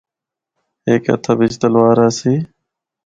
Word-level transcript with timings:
ہک 0.87 1.03
ہتھا 1.13 1.33
بچ 1.39 1.53
تلوار 1.61 1.97
آسی۔ 2.05 2.33